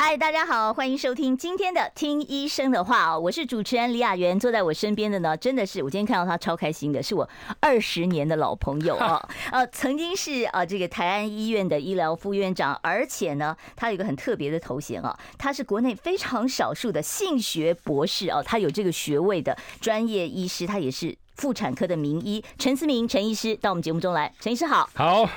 [0.00, 7.28] 嗨，大家好，欢迎收听今天的《听医生的话》哦，我是主持人李雅媛，坐在我身边的呢，真的是我今天看到他超开心的，是我
[7.58, 25.28] 二十年的老朋友啊， 呃，曾经是呃这个台安医院的医疗副院长，而且呢，他有一个很特别的头衔啊，他是国内非常少数的性学博士哦，他有这个学位的专业医师，他也是妇产科的名医陈思明陈医师到我们节目中来，陈医师好，好，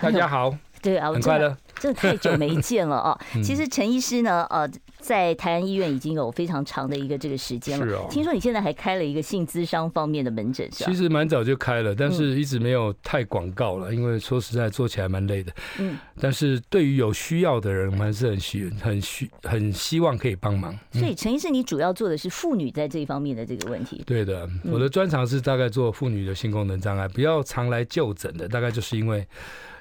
[0.00, 1.56] 大家好， 对啊，很快乐。
[1.82, 3.18] 这太久没见了啊。
[3.42, 7.84] 其实陈医师呢，呃，在台安医院已经有非常长的一个这个时间了。
[7.84, 8.06] 是哦。
[8.08, 10.90] 听说你现在还开了一个性咨商方面的门诊，是吧？
[10.90, 15.52] 其实蛮早就开了，但是一直没有太广告了，因为说实在做起来蛮累的。
[15.80, 15.98] 嗯。
[16.20, 20.72] 但是对于有需要的人，我们还是很需、很需、很希望可以帮忙。
[20.92, 24.00] 所以陈医师，你主要做的是妇女在这一方面的这个问题。
[24.06, 29.26] 对的，我的专长是大概做妇女的性功能障碍，比较常来就诊的，大概就是因为。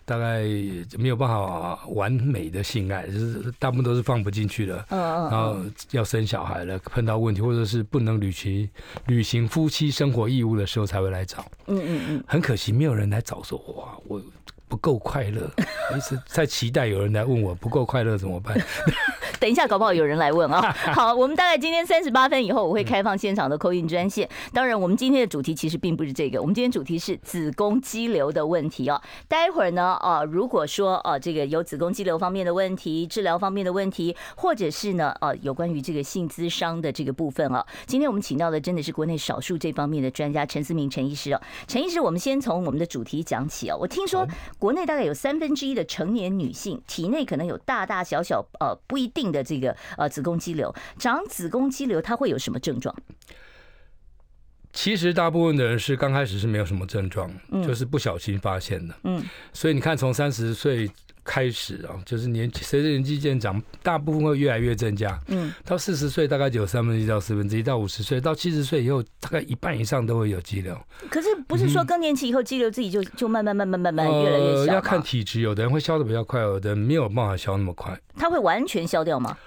[0.06, 0.42] 大概
[0.98, 5.58] 没有办法完美的性爱，就是大部分都是放不进去的，然后
[5.92, 8.70] 要生小孩了，碰到问题或者是不能履行
[9.08, 11.46] 履行夫妻生活义务的时候才会来找。
[11.68, 14.22] 嗯嗯嗯，很可惜没有人来找说，哇，我
[14.72, 15.42] 不够快乐，
[15.98, 18.58] 一直在期待有人来问我不够快乐怎么办。
[19.38, 20.62] 等一下，搞不好有人来问啊！
[20.94, 24.30] 好，我们大概今天三十八分以后，我会开放现场的 call in 专线。
[24.54, 29.02] 当然，我们今天的主题其实并不是这个，我们今天主题是子宫肌瘤的问题哦。
[29.28, 41.42] 待会儿呢，啊，如果说啊这个有子宫肌瘤方面的问题、治疗方面的问题，或者是呢，啊，有关于这个性咨商的这个部分啊，今天我们请到的真的是国内少数这方面的专家陈思明陈医师哦。
[41.68, 43.78] 陈医师，我们先从我们的主题讲起哦。
[43.82, 44.28] 我听说
[44.62, 52.96] 国内大概有三分之一的成年女性体内可能有大大小小呃不一定的这个呃子宫肌瘤，长子宫肌瘤它会有什么症状？
[54.72, 58.94] 其实大部分的人是刚开始是没有什么症状，嗯、就是不小心发现的。
[59.03, 60.88] 嗯，所以你看，从三十岁
[61.24, 65.20] 开始啊，就是年随着年纪渐长，大部分会越来越增加。
[65.28, 70.76] 嗯，到四十岁大概只有三分之一到四分之一，到五十岁到七十岁以后，大概一半以上都会有肌瘤。
[71.10, 74.62] 可是不是说更年期以后肌瘤自己就就慢慢慢慢慢慢越来越小？
[74.62, 78.00] 呃，要看体质，有的人会消的比较快，有的人没有办法消那么快。
[78.16, 79.38] 它会完全消掉吗？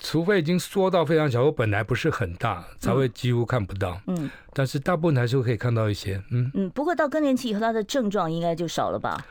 [0.00, 4.00] 除非已经缩到非常小，我本来不是很大，才会几乎看不到。
[4.06, 6.20] 嗯，但是大部分还是会可以看到一些。
[6.30, 9.22] 嗯嗯，不过到更年期以后，它的症状应该就少了吧？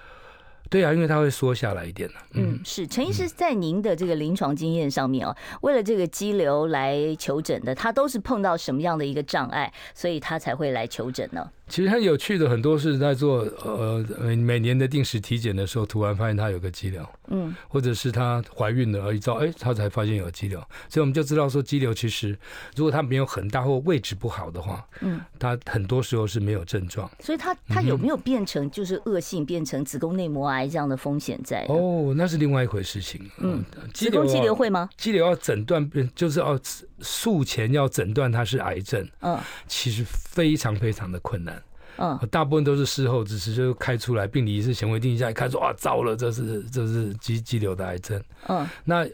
[0.72, 2.16] 对啊，因为它会缩下来一点了。
[2.36, 11.52] 嗯，是陈医师在您的这个临床经验上面哦，为了这个肌瘤来求诊的，他都是碰到什么样的一个障碍，所以他才会来求诊呢？
[11.68, 14.06] 其实很有趣的，很多是在做呃
[14.38, 20.60] 每年的定时体检的时候，突然发现他有个肌瘤，嗯，或者是她怀孕了而一照，哎，她才发现有肌瘤，
[20.90, 22.38] 所以我们就知道说肌瘤其实
[22.76, 27.10] 如果它没有很大或位置不好的话，嗯，它很多时候是没有症状。
[27.22, 31.66] 所以它它有没有变成就是恶性变成子宫内膜癌这样的风险在？
[31.70, 33.30] 哦，那是另外一回事情。
[33.38, 33.64] 嗯，
[33.94, 34.90] 子宫肌瘤会吗？
[34.98, 36.60] 肌瘤要诊断，就是要
[37.00, 41.62] 术前要诊断它是癌症，嗯，其实非常非常的困难。
[41.98, 48.22] 嗯，大部分都是事后，只是就开出来病理是显微镜一下一看说啊，糟了，这是这是肌肌瘤的癌症。
[48.48, 49.06] 嗯，那。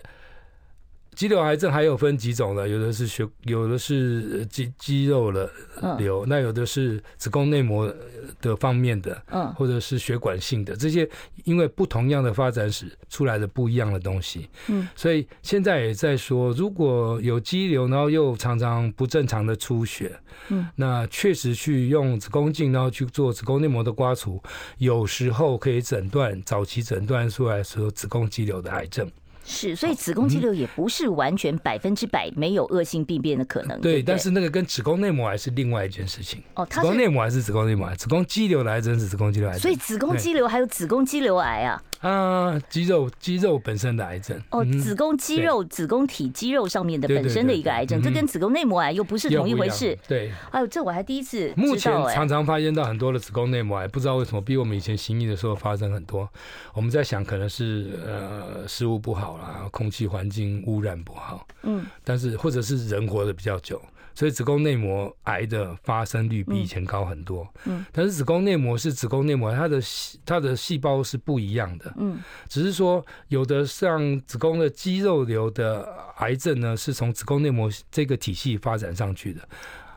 [1.18, 5.50] 肌瘤癌症还有分几种的，有的是血，有的是肌肌肉的
[5.98, 7.92] 瘤，那有的是子宫内膜
[8.40, 11.10] 的方面的，嗯，或者是血管性的，这些
[11.44, 20.16] 因为不同样的发展史出来的不一样的东西，嗯，所以现在也在说，如果有肌瘤，然后又常常不正常的出血，
[20.50, 24.40] 嗯，那确实去用子宫镜，然后去做子宫内膜的刮除，
[24.78, 29.10] 有时候可以诊断早期诊断出来说子宫肌瘤的癌症。
[29.50, 33.80] 是，所以子宫肌瘤也不是完全百分之百没有恶性病变的可能。
[33.80, 36.44] 对，对，但是那个跟子宫内膜癌是另外一件事情。
[36.56, 39.62] 哦，子宫内膜癌是子宫内膜癌，子宫肌瘤的癌症是子宫肌瘤癌症。
[39.62, 41.82] 所以子宫肌瘤还有子宫肌瘤癌啊。
[42.02, 49.98] 啊，肌肉肌肉本身的癌症哦，子宫肌肉、子宫体肌肉上面的本身的一个癌症，这跟子宫内膜癌又不是同一回事。
[50.08, 51.52] 对，哎呦，这我还第一次。
[51.58, 56.30] 目前常常发现到很多的子宫内膜癌，不知道为什么比我们以前行医的时候发生很多。
[56.74, 61.48] 我们在想，可能是呃食物不好啦，空气环境污染不好。
[61.64, 63.82] 嗯，但是或者是人活得比较久。
[64.16, 67.48] 所以子宫内膜癌的发生率比以前高很多。
[67.66, 69.80] 嗯，但是子宫内膜是子宫内膜，它的
[70.26, 71.94] 它的细胞是不一样的。
[71.98, 72.18] 嗯，
[72.50, 75.88] 只是说有的像子宫的肌肉瘤的
[76.18, 79.48] 癌症呢，是从子宫内膜这个体系发展上去的。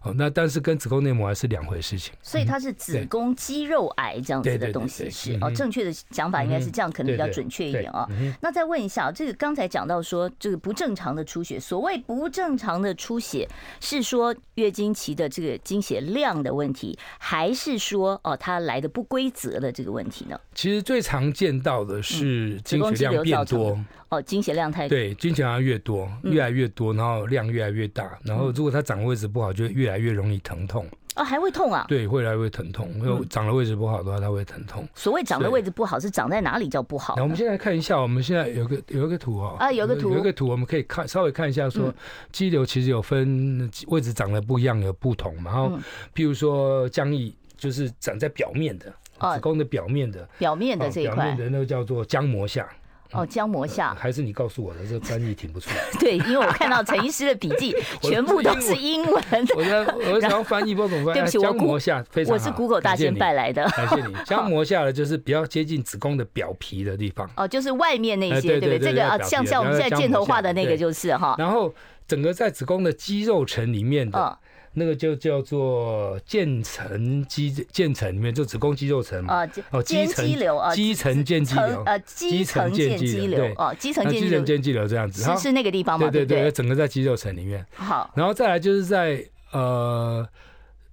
[0.02, 2.14] 哦，那但是跟子宫内膜癌是两回事情。
[2.23, 8.08] 所以它是子宫肌肉癌这样子的东西是哦，正确的讲法应该是这样，可能比较准确一点啊。
[8.41, 13.49] 那再问一下，这个刚才讲到说这个不正常的出血，所谓不正常的出血
[13.81, 20.41] 是说月经期的这个经血量的问题，还是说哦它来的不规则的这个问题呢？
[20.55, 23.79] 其实最常见到的是经血量变多。
[24.11, 30.87] 哦，经血量太多，对，经血量越多，越来越多，然后量越来越大，然后如果它长的位置不好，就越来越容易疼痛。
[31.17, 31.85] 哦，还会痛啊？
[31.89, 34.87] 对，会来会疼痛，因为长的位置不好的话，它会疼痛。
[34.95, 37.15] 所谓长的位置不好，是长在哪里叫不好？
[37.17, 41.93] 那我们现在看一下，我们现在有个有一个图哦，啊，有个图，有一个图，我们可以看稍微看一下，说
[42.31, 45.51] 肌瘤其实有分位置长得不一样，有不同嘛。
[45.51, 45.77] 然后，
[46.15, 48.87] 譬如说浆液，就是长在表面的，
[49.35, 52.69] 子宫的表面的，表面的这一块，表面的那个叫做浆膜下。
[53.12, 55.73] 哦，浆膜下还是你告诉我的，这个翻译挺不错。
[55.99, 59.23] 对，因为我看到陈医师的笔记 全部都是英文。
[59.57, 61.19] 我在我想要翻译，不怎么翻译。
[61.19, 62.33] 对不起，浆膜下非常。
[62.33, 63.65] 我是 Google 大仙拜来的。
[63.71, 64.15] 感谢你。
[64.25, 67.29] 浆膜下的就是比较接近子宫的表皮的地方。
[67.37, 68.79] 哦，就是外面那些，对不对？
[68.79, 71.35] 这个啊，像像我们现在箭头画的那个就是哈。
[71.39, 71.75] 然后
[72.07, 74.39] 整个在子宫的肌肉层里面的。
[74.73, 86.09] 那个就叫做渐层肌渐层里面就子宫肌肉层嘛，哦，肌肌瘤啊，肌层间肌瘤，呃，肌层间肌瘤，哦，肌层肌层间肌瘤这样子，是是那个地方吗？
[86.09, 87.67] 对对对，整个在肌肉层里面。
[87.75, 90.25] 好，然后再来就是在呃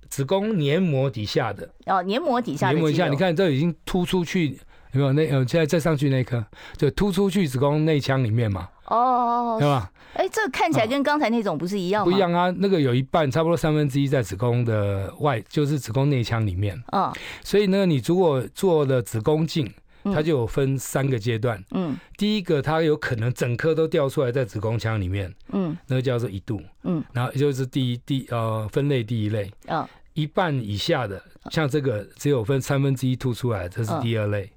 [0.10, 1.70] 子宫黏膜底下的。
[1.86, 4.60] 哦，黏膜底下，黏膜底下，你看这已经突出去
[4.94, 5.14] 有没有？
[5.14, 6.44] 那呃，现在再上去那颗
[6.78, 8.68] 就突出去子宫内腔里面嘛。
[8.88, 9.92] 哦，对吧？
[10.14, 12.12] 哎，这个看起来跟刚才那种不是一样吗？
[12.12, 16.82] 不一样啊，那个有一半，差不多三分之一在子宫的外，就是子宫内腔里面。
[16.88, 17.14] 啊，
[17.44, 19.72] 所以呢，你如果做了子宫镜，
[20.06, 21.64] 它就有分三个阶段。
[21.72, 25.32] 嗯，第一个它有可能整颗都掉出来在子宫腔里面。
[25.50, 26.60] 嗯，那个叫做一度。
[26.84, 29.52] 嗯，然后就是第一第呃分类第一类。
[29.68, 34.50] 嗯，一半以下的，像这个只有分三分之一凸出来，这是第二类。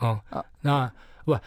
[0.00, 0.20] 哦，
[0.60, 0.90] 那
[1.24, 1.38] 不。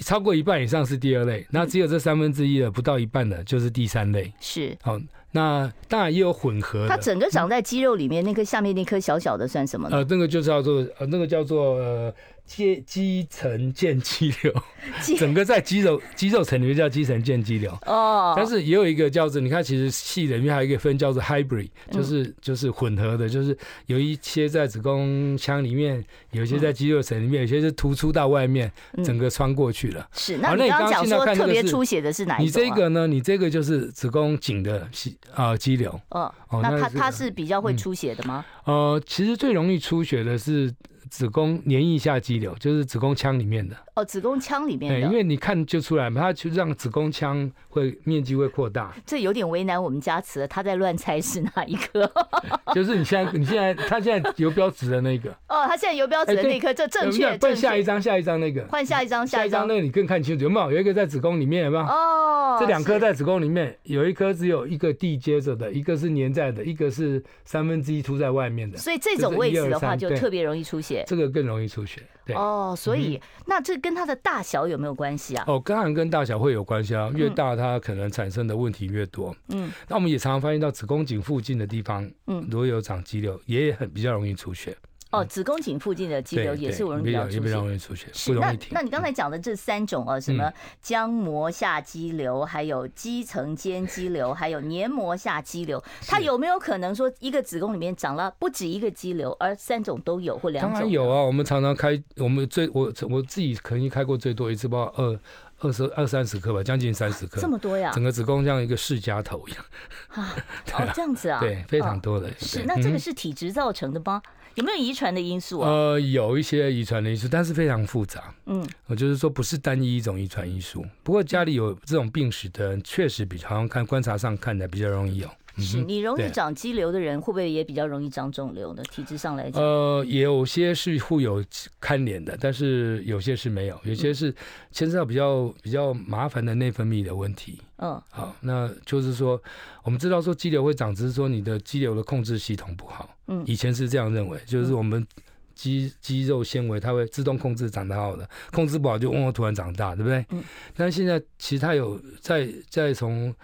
[0.00, 4.32] 超过一半以上是第二类，那只有这三分之一的不到一半的，就是第三类。
[4.40, 4.98] 是，好，
[5.32, 6.86] 那当然也有混合。
[6.88, 9.96] 它整个长在肌肉里面，那颗下面那颗小小的算什么呢？
[9.98, 11.76] 呃，那个就叫做呃，那个叫做。
[11.76, 12.14] 呃
[12.46, 14.54] 肌肌层腱肌瘤，
[15.18, 18.34] 整个在肌肉肌肉层里面叫肌层腱肌瘤哦。
[18.36, 23.56] 但是也有一个叫做，你看其实细的里面还有一个分叫做 hybrid，就是就是混合的，就是
[23.86, 28.70] 有一些在子宫腔里面，有一些在肌肉层里面，有些是突出到外面，
[29.04, 30.08] 整个穿过去了。
[30.12, 32.62] 是，那你刚刚讲说特别出血的是哪一种？
[32.62, 33.06] 你这个呢？
[33.08, 36.00] 你这个就是子宫颈的细啊肌瘤。
[36.10, 36.32] 哦，
[36.62, 38.44] 那它它是比较会出血的吗？
[38.64, 40.72] 呃，其实最容易出血的是。
[41.10, 48.94] 子宫黏液下肌瘤就是子宫腔里面的哦，子宫腔里面的，因为你看就出来嘛，它就让子宫腔会面积会扩大。
[49.06, 52.10] 这有点为难我们家慈了，他在乱猜是哪一颗？
[52.74, 55.30] 就是你现在，你现在，他现在游标指的那个。
[55.48, 57.36] 哦，他现在游标指的那颗，这正确。
[57.38, 58.62] 换下一张，下一张那个。
[58.66, 60.72] 换下一张，下一张那个你更看清楚，有没有？
[60.72, 61.84] 有一个在子宫里面，有没有？
[61.84, 68.76] 哦，这两颗在子宫里面，有一颗只有一个地接着的，一个是粘在的，一个是三分之一凸在外面的。
[68.76, 70.95] 所以这种位置的话，就特别容易出血。
[71.06, 72.02] 这个更容易出血。
[72.24, 75.44] 对哦，所以那这跟它的大小有没有关系啊？
[75.46, 79.34] 哦，当然跟大小会有关系啊，越大它可能产生的问题越多。
[79.48, 84.76] 嗯，那我们也常常发现到子宫颈附近的地方，嗯，如果有长肌瘤，也很比较容易出血。
[85.16, 88.56] 哦，子宫颈附近的肌瘤也是容易比较出血，比较容易出血，是那。
[88.70, 90.52] 那你刚才讲的这三种啊，什么
[90.84, 100.72] 浆膜下肌瘤，还有肌层间肌瘤，还有黏膜下肌瘤，它有没有可能说一个子宫里面长了不止一个肌瘤，而三种都有或两种？
[100.74, 105.20] 当然有啊，我们常常开，我们最我我自己可能开过最多一次，包括二
[105.60, 107.90] 二十二三十颗吧，将近三十颗，这么多呀！
[107.94, 109.64] 整个子宫像一个释迦头一样
[110.08, 110.34] 啊，
[110.74, 112.30] 哦，这样子啊，对，非常多的。
[112.38, 114.20] 是，那这个是体质造成的吗？
[114.56, 115.70] 有没有遗传的因素啊？
[115.70, 118.34] 呃，有一些遗传的因素，但是非常复杂。
[118.46, 120.84] 嗯，我就是说不是单一一种遗传因素。
[121.02, 125.28] 不过家里有这种病史的人，确实比好像看观察上看的比较容易有。
[125.58, 128.82] 是你容易长肌瘤的人，会不会也比较容易长肿瘤呢？
[128.90, 131.42] 体质上来讲，呃，有些是会有
[131.80, 134.34] 看脸的，但是有些是没有，有些是
[134.70, 137.58] 牵涉到比较比较麻烦的内分泌的问题。
[137.78, 139.40] 嗯，好，那就是说，
[139.82, 143.08] 我们知道说肌瘤会长，只是说你的肌瘤的控制系统不好。
[143.26, 145.06] 嗯，以前是这样认为，就是我们
[145.54, 150.24] 肌肌肉纤维它会自动控制长大好的，控制不好就嗡嗡突然长大，对不对？
[150.30, 150.42] 嗯，
[150.74, 153.34] 但现在其实它有在在从。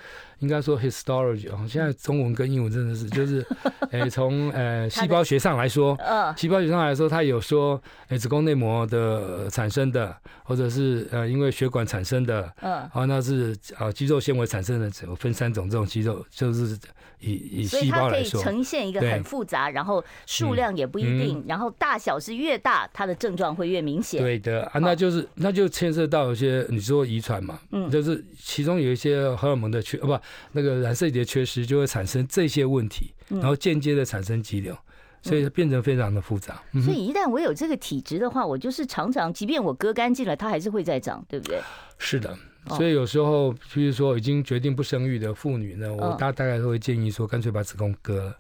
[0.43, 3.47] 应该说 histology 哦，现在中文跟英文真的是就是，
[3.91, 16.77] 诶，从呃 细胞学上来说，嗯，细胞学上来说，它有说，诶，子宫内膜的产生的，或者是呃因为血管产生的，嗯，然后那是呃肌肉纤维产生的，只有分三种这种肌肉，就是。
[17.25, 24.21] 以以细胞来说，所以它可以呈现一个很复杂，然后数量也不一定，嗯、然后大小是越大，它的症状会越明显。
[24.21, 30.19] 对的啊，那就是那就牵涉到一些你说遗传嘛，嗯，就是其中有一些荷尔蒙的缺，不，
[30.53, 34.77] 那个染色体的缺失就会产生这些问题，然后间接的产生肌瘤，
[35.23, 36.63] 所以变成非常的复杂。
[36.73, 41.61] 嗯、所以一旦我有这个体质的话，我就是常常，即便我割干净了，它还是会再长，对不对？
[41.99, 42.37] 是的。
[42.69, 48.37] 所以有时候，譬如说已经决定不生育的妇女呢，我大大概都会建议说，干脆把子宫割了，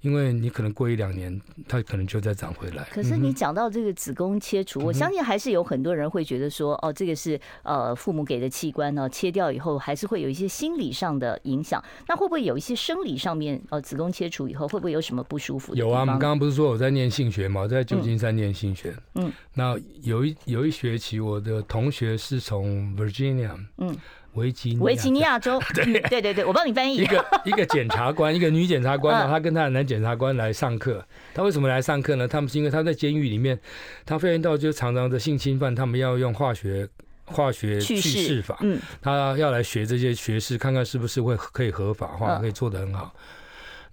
[0.00, 2.84] 因为你可能过一两年，它可能就再长回来。
[2.90, 11.84] 可是你讲到这个子宫切除，我相信还是有很多人会觉得说，哦，这个是呃父母给的器官呢，切掉以后还是会有一些心理上的影响。
[12.08, 15.74] 那会不会有一些生理上面，呃，子宫切除以后会不会有什么不舒服？
[15.74, 18.96] 有啊，我们刚刚不是说我在念性学嘛，我在旧金山念性学。
[19.16, 23.65] 嗯，那有一有一学期，我的同学是从 Virginia。
[23.78, 23.96] 嗯。
[24.34, 26.98] 维吉维吉尼亚州， 对对对对，我帮你翻译。
[26.98, 31.02] 一个 一个检察官，一个女检察官，她跟她的男检察官来上课。
[31.32, 32.28] 她为什么来上课呢？
[32.28, 33.58] 他们是因为她在监狱里面，
[34.04, 36.86] 她发现到就常常的性侵犯，他们要用化学
[37.24, 43.14] 化学去势法，嗯，他要来学这些学士，看看是不是会可以合法化，可以做得很好。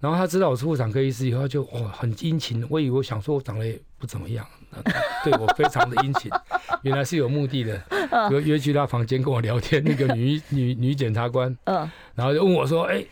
[0.04, 2.62] 然后他知道我是妇产科医师以后，就哇很殷勤。
[2.68, 4.46] 我以为我想说我长得也不怎么样，
[5.24, 6.30] 对我非常的殷勤。
[6.82, 7.82] 原来是有目的的，
[8.28, 9.82] 就约去他房间跟我聊天。
[9.82, 13.02] 那个女 女女检察官，嗯，然后就问我说：“哎，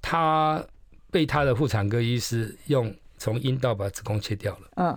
[0.00, 0.64] 他
[1.10, 4.60] 被他的妇产科医师用从阴道把子宫切掉了。
[4.76, 4.96] 嗯，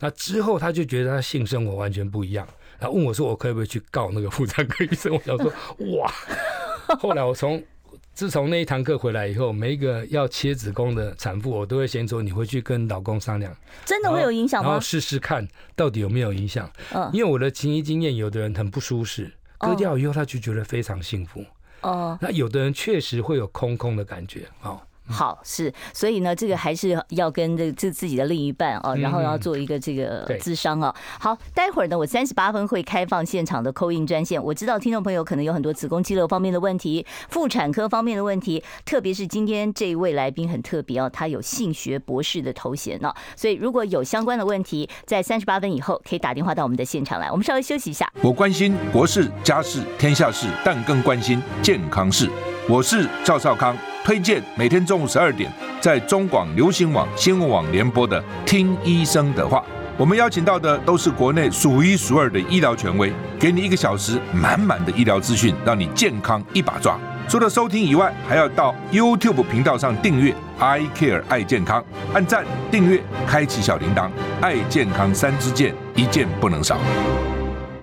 [0.00, 2.44] 那之后他就觉得他性生活完全不一样，
[2.80, 5.14] 然后问我说：我可不可以去告那个妇产科医生？
[5.14, 5.52] 我想说
[6.00, 6.12] 哇。
[6.98, 7.62] 后来我从。
[8.14, 13.52] 自从那一堂课回来以后，每一个要切子宫的产妇，我都会先说：你回去跟老公商量，
[13.84, 14.70] 真的会有影响吗？
[14.70, 16.70] 然后试试看到底有没有影响。
[16.92, 21.44] 嗯，因为我的情谊经验，有的人很不舒适，割掉以后他就觉得非常幸福。
[21.80, 24.46] 哦，那有的人确实会有空空的感觉。
[24.62, 24.80] 哦。
[25.06, 30.94] 好，是，所以呢，这个还是要跟这这自己的另一半哦，然后要做一个这个咨商啊。
[31.20, 34.42] 好，待会儿呢，我三十八分会开放现场的 call in 专线。
[34.42, 43.12] 我知道听众朋友可能有很多子宫肌瘤方面的问题、妇产科方面的问题，特别是今天这一位来宾很特别哦，他有性学博士的头衔呢。
[43.36, 47.30] 所以如果有相关的问题，在三十八分以后可以打电话到我们的现场来。
[47.30, 48.10] 我们稍微休息一下。
[48.22, 52.28] 我关心国事、家事、天下事，但更关心健康事。
[52.68, 53.76] 我是赵少康。
[54.04, 59.60] 推荐每天中午十二点在中广流行网新闻网联播的《听医生的话》，
[59.96, 66.98] 我们邀请到的都是国内数一数二的医疗权威，给你一个小时满满的医疗资讯，让你健康一把抓。
[67.26, 71.82] 除了收听以外，还要到 YouTube 频道上订阅 “I Care 爱健康”，
[72.12, 74.10] 按赞、订阅、开启小铃铛，
[74.42, 76.76] 爱健康三支箭，一件不能少。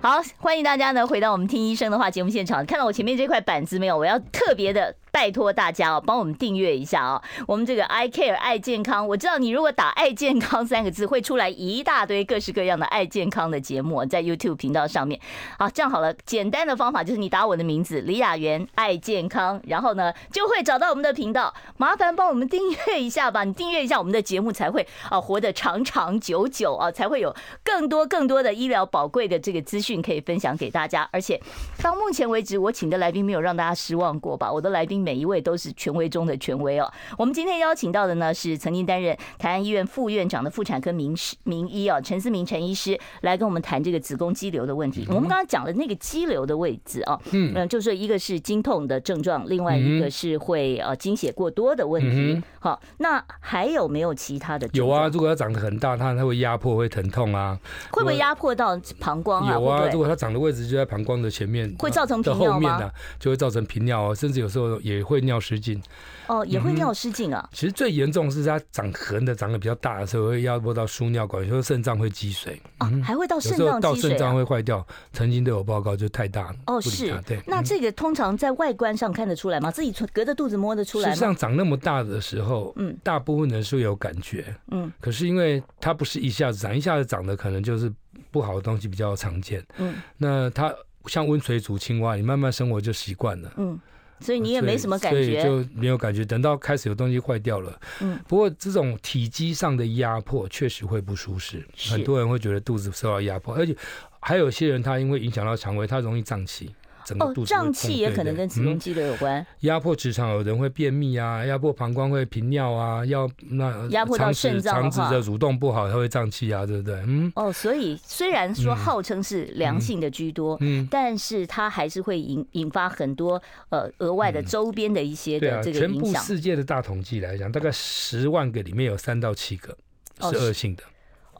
[0.04, 3.98] 好，欢迎大家呢回到我们听医生的话节目现场，看到我前面这块板子没有？
[3.98, 4.96] 我要特别的。
[5.12, 7.22] 拜托大家哦，帮我们订阅一下哦。
[7.46, 15.20] 我们这个 I Care 爱健康，我知道你如果打“爱健康”三个字，会出来一大堆各式各样的爱健康的节目，在 YouTube 频道上面。
[15.60, 21.54] 好，这样好了，简单的方法就是你打我的名字李雅媛爱健康，然后呢就会找到我们的频道。
[21.76, 31.10] 麻烦帮我们订阅一下吧，你订阅一下我们的节目，才会啊活得长长久久啊，才会有更多更多的医疗宝贵的这个资讯可以分享给大家。
[31.12, 31.42] 而且
[31.82, 34.50] 到目前为止，我请的来宾没有让大家失望过吧？
[34.50, 35.01] 我的来宾。
[35.02, 36.92] 每一位都是权威中的权威哦。
[37.18, 45.06] 我们今天邀请到的呢，是曾经担任台安医院副院长的妇产科名师名医哦，陈思明陈医师来跟我们谈这个子宫肌瘤的问题。
[45.10, 52.42] 我们刚刚讲的那个肌瘤的位置哦，嗯，就是一个是经痛的症状，另外一个是会呃经血过多的问题。
[52.60, 54.70] 好，那还有没有其他的？
[54.74, 57.60] 有啊，如果它长得很大，它它会压迫，会疼痛啊。
[57.92, 59.54] 会不会压迫到膀胱啊？
[59.54, 62.92] 有啊，如果它长的位置就在膀胱的前面，会造成频尿吗？
[63.20, 64.91] 就会造成频尿啊，甚至有时候也。
[64.98, 65.82] 也会尿失禁
[66.28, 67.50] 哦，也会尿失禁啊。
[67.52, 74.86] 其实最严重是它长横的，长得比较大的时候会压迫到输尿管，有时候肾脏会积水啊，还会到肾脏到肾脏会坏掉。
[75.14, 77.42] 曾经都有报告，就太大了哦，是对。
[77.46, 79.70] 那这个通常在外观上看得出来吗？
[79.72, 81.14] 自己隔着肚子摸得出来吗？
[81.14, 87.92] 实际上长那么大的时候，嗯，大部分人是有感觉，嗯，可是因为它不是一下子长，一下子长的可能就是
[88.32, 90.74] 不好的东西比较常见，嗯，那它
[91.08, 93.80] 像温水煮青蛙，你慢慢生活就习惯了，嗯。
[94.22, 96.24] 所以你也没什么感觉，就没有感觉。
[96.24, 103.76] 等到开始有东西坏掉了，嗯，不过这种体积上的压迫确实会不舒适，很多人会觉得肚子受到压迫，而且
[104.20, 106.74] 还有些人他因为影响到肠胃，他容易胀气。
[107.06, 109.46] 整个肚子胀气也可能跟子宫肌瘤有关。
[109.62, 116.96] 压迫直肠，有人会便秘啊；压迫膀胱会频尿啊；要那压迫到肾脏肠子的蠕动不好，它会胀气啊，对不对？
[117.08, 117.32] 嗯。
[117.36, 126.14] 哦，所以虽然说号称是良性的居多，嗯，但是它还是会引引发很多呃额外的周边的一些的这个影响。
[126.14, 129.76] 全部世界的大统计来讲，大概十万个里面有三到七个
[130.20, 130.84] 是恶性的。
[130.84, 130.88] 哦，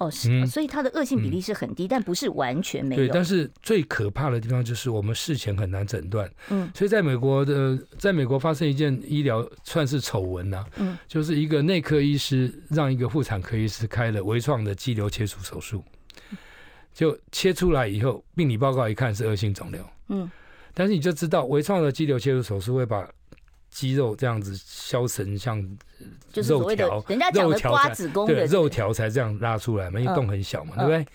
[0.10, 3.02] 是，所以它的恶性比例是很低，但不是完全没有。
[3.02, 6.30] 对，但是最可怕的地方就是我们事前很难诊断。
[6.50, 10.66] 嗯，所以在美国的，在美国发生一件医疗算是丑闻呐。
[10.78, 15.84] 嗯，就是一个内科医师让一个妇产科医师开了微创的肌瘤切除手术，
[16.94, 19.86] 就切出来以后，病理报告一看是恶性肿瘤。
[20.10, 20.30] 嗯，
[20.74, 23.08] 但是你就知道微创的肌瘤切除手术会把
[23.72, 25.58] 肌肉这样子削成像
[26.34, 31.06] 肉条，人家讲的刮子宫的肉条才这样拉出来嘛，因为洞很小嘛，对不对？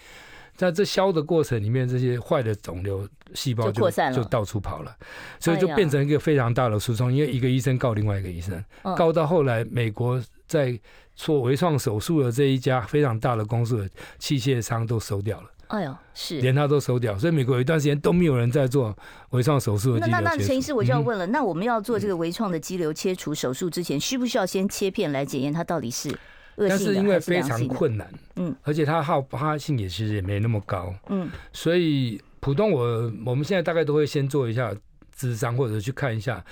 [0.57, 4.97] 在这削的过程里面，这些坏的肿瘤细胞就就到处跑了，
[5.39, 7.13] 所以就变成一个非常大的诉讼。
[7.13, 8.65] 因为一个医生告另外一个医生，
[8.97, 10.81] 告到后来，美国在
[11.15, 15.51] 做微创手术的这一家非常大的公司的器械商都收掉了。
[15.69, 16.41] 哎呦，是。
[16.41, 18.97] 连他都收掉，所以美国有一段时间都没有人在做
[19.31, 19.99] 微创手术。
[19.99, 26.09] 那那那陈医师，我就要问了，嗯、那我们要做这个微创的肌瘤切除手术之前，需不需要先切片来检验它到底是
[26.57, 26.69] 恶性的？
[26.69, 34.73] 但是因为非常困难，嗯，而且它好发性也其实也没那么高，嗯，所以普通我我们现在大概都会先做一下
[35.17, 36.45] 咨商，或者去看一下。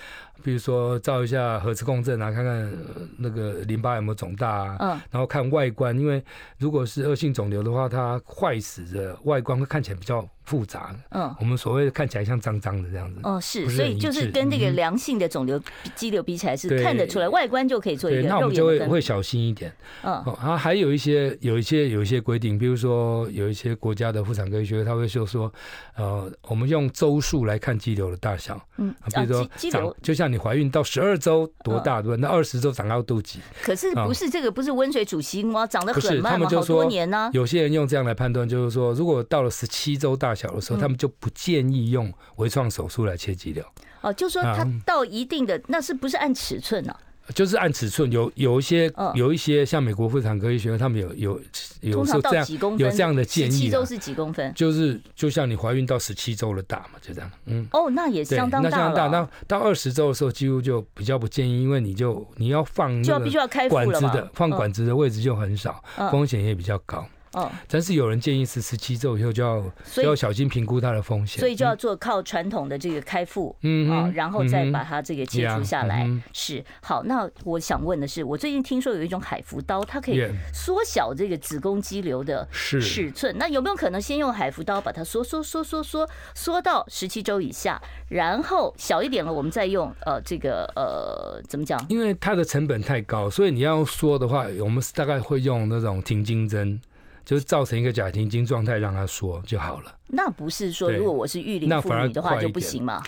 [0.42, 2.72] 比如说照一下核磁共振啊，看看
[3.18, 6.22] 那个淋巴有没有肿大啊，嗯，然后看外观，因为
[6.58, 15.58] 如果是恶性肿瘤的话，它坏死的外观会看起来比较复杂的，嗯，我们所谓的看起来像脏脏的这样子，哦，是，所以就是跟这个良性的肿瘤
[15.94, 19.72] 肌瘤比起来是看得出来，外观就可以做一个，那我们就会会小心一点，
[20.02, 25.50] 嗯，然后还有一些有一些有一些规定，比如说有一些国家的妇产科医学他会说说，
[25.96, 30.24] 呃，我们用周数来看肌瘤的大小，嗯，比如说长就像。
[30.34, 32.16] 你怀孕到十二周多大对吧？
[32.18, 33.36] 那二十周长到肚脐。
[33.62, 36.48] 可是不是这个，不是温水煮青蛙，长得很慢吗？
[36.50, 37.30] 好多年呢。
[37.32, 43.64] 有些人用这样来判断，就是说，如果到了十七周大小的时候，他们就不建议用微创手术来切肌瘤。
[44.00, 46.94] 哦，就说它到一定的，那是不是按尺寸呢？
[47.34, 51.40] 就是按尺寸，有有一些有一些像美国妇产科医学，他们有有
[51.80, 54.52] 有时候这样有这样的建议，七周是几公分？
[54.54, 57.30] 就是就像你怀孕到十七周的大嘛，就这样。
[57.46, 58.68] 嗯，哦，那也相当大。
[58.68, 67.06] 那相当大，那到二十周的时候，几乎就比较不建议，因为你就你要放就必须要开管子的放管子的位置就很少，风险也比较高。
[67.34, 76.08] 哦，但是有人建议是十七周以后就要就要小心评估它的风险，所以就要做靠传统的这个开腹，嗯啊，然后再把它这个切除下来。
[76.32, 91.84] 是好，那我想问的是，我最近听说有一种海服刀，它可以缩小这个子宫肌瘤的尺寸，那有没有可能先用海服刀把它缩缩缩缩缩缩到十七周以下，然后小一点了，我们再用呃这个呃怎么讲？
[91.88, 96.80] 因为它的成本太高，所以你要缩的话，我们大概会用那种停经针。
[97.24, 99.94] 就是造成一个假停经状态，让他说就好了。
[100.08, 103.02] 那不是说，如果我是育龄妇女的话就不行吗？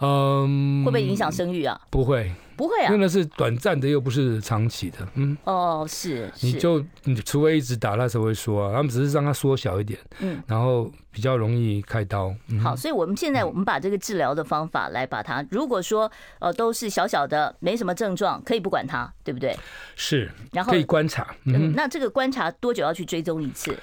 [0.00, 1.80] 嗯，会不会影响生育啊？
[1.88, 2.32] 不会。
[2.56, 4.98] 不会啊，因为那是短暂的，又不是长期的。
[5.14, 12.34] 嗯，哦，是，你就你除非一直打，那时候会说啊，他们只是让它缩小一点，嗯，然后比较容易开刀。
[12.62, 19.56] 好，所以我们现在我们把这个治疗的方法来把它，如果说呃都是小小的，没什么症状，可以不管它，对不对？
[19.96, 21.34] 是，然后可以观察。
[21.44, 23.76] 嗯，那这个观察多久要去追踪一次？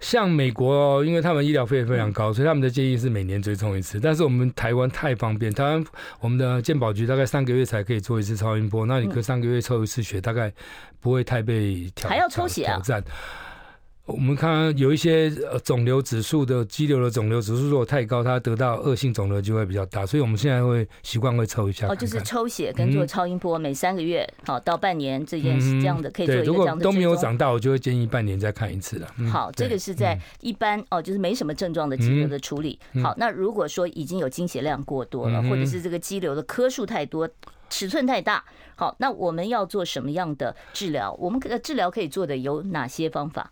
[0.00, 4.00] 像美国哦，因为他们医疗费非常高，所以他们的建议是每年追踪一次。
[4.00, 5.84] 但是我们台湾太方便，台湾
[6.20, 10.52] 我们的健保局大概三个月才可以做一次超音波，那你隔三个月抽一次血，大概
[11.00, 12.76] 不会太被挑，还要抽血啊？
[12.76, 13.04] 挑战。
[14.10, 15.30] 我们看有一些
[15.64, 21.96] 肿瘤指数的肌瘤的肿瘤指数如果太高，它得到恶性肿瘤就会比较大，所以我们现在会习惯会抽一下看看。
[21.96, 26.72] 哦，就是抽血跟做超音波，每三个月好到半年这件事这样的可以做一个这样的。
[26.72, 29.08] 如果都没有长大，我就会建议半年再看一次了。
[29.30, 32.78] 好，这个是在一般哦，就是没什么症状的肌瘤的处理。
[33.02, 37.28] 好，那如果说已经有经血量过多了，或者是这个肌瘤的颗数太多，
[37.68, 38.44] 尺寸太大，
[38.74, 41.12] 好，那我们要做什么样的治疗？
[41.20, 43.50] 我们的治疗可以做的有哪些方法？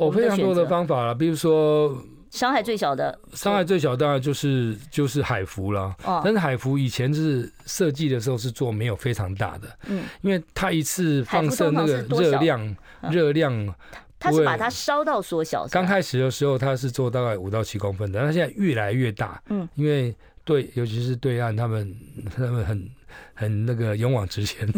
[0.00, 1.94] 哦，非常多的方法了，比如说
[2.30, 5.94] 伤害最小的，伤害最小当然就是就是海浮了。
[6.04, 12.76] 哦，但是海浮以前是设计的时候是做没有非常大的，嗯，因为它一次放射那个热量，
[13.10, 13.74] 热量，
[14.18, 15.66] 它是把它烧到缩小。
[15.66, 21.94] 刚开始的时候它是做大概五到七公分的，它现在越来越大，嗯，因为对，尤其是对岸他们
[22.34, 22.88] 他们很。
[23.34, 24.68] 很那个勇往直前，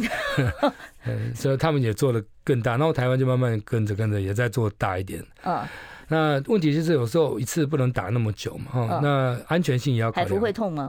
[1.05, 5.23] 嗯，所以他们也做的更大，然后台湾就慢慢跟着跟着也在做大一点。
[5.45, 5.63] 嗯，
[6.09, 10.29] 那问题就是有时候一次不能打那么久嘛，哈，那安全性也要考量。
[10.29, 10.89] 海服会痛吗？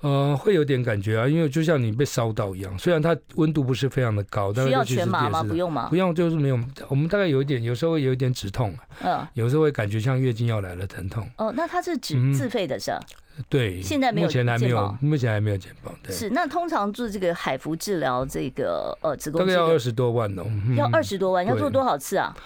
[0.00, 5.42] 呃，会有点感觉啊，因为就像你被烧到一样，虽然它温度不是非常的高，但是需要全麻吗？
[5.42, 5.88] 不用吗？
[5.90, 6.60] 不用，就是没有。
[6.88, 11.28] 我们大概有一点，有时候会有一点止痛，嗯，有时候会感觉像月经要来了疼痛。
[11.36, 13.00] 哦，那它是指自费的是吧？
[13.48, 15.94] 对，现在没有，目前还没有，目前还没有解放。
[16.02, 20.44] 对，是那通常做这个海服治疗，这个呃子宫大概要二十多万哦，
[20.76, 22.36] 要二十多万，要做多少次啊？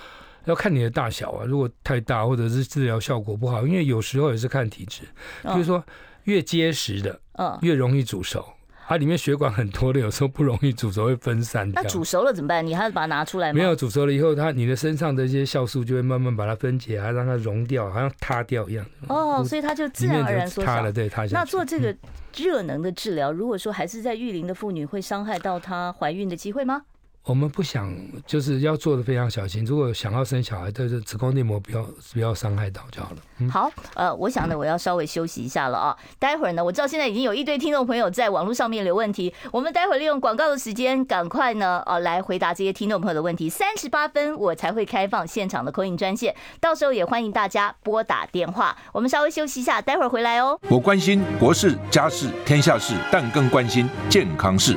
[0.44, 5.02] 要看你的大小啊，如果太大或者是治疗效果不好，因为有时候也是看体质，
[5.42, 5.82] 比如说。
[6.24, 8.46] 越结实的，嗯，越容易煮熟。
[8.92, 11.82] 它里面血管很多的，有时候不容易煮熟，会分散掉。
[11.82, 12.66] 那煮熟了怎么办？
[12.66, 13.56] 你还要把它拿出来吗？
[13.56, 18.84] 没有煮熟了以后，它你的身上的一些酵素就会慢慢把它分解，啊让它溶掉，好像塌掉一样。
[19.08, 20.66] 哦，所以它就自然而然缩小。
[20.66, 21.38] 塌了，对，塌下。
[21.38, 21.96] 那做这个
[22.36, 26.82] 热能的治疗，如果说还是在育龄的妇女，会伤害到她怀孕的机会吗？
[27.24, 27.94] 我们不想，
[28.26, 29.64] 就是要做的非常小心。
[29.64, 33.16] 如果想要生小孩，就是子宫内膜不要不要伤害到就好了。
[33.38, 35.96] 嗯、好，呃，我想呢，我要稍微休息一下了啊。
[36.18, 43.48] 待会儿呢，我知道现在已经有一堆听众朋友在网络上面留问题，我们待会儿利用广告的时间，赶快呢，呃，来回答这些听众朋友的问题。
[43.48, 48.76] 三十八分我才会开放现场的 call in 专线，到时候也欢迎大家拨打电话。
[48.92, 50.58] 我们稍微休息一下，待会儿回来哦。
[50.68, 54.76] 我关心国事、家事、天下事，但更关心健康事。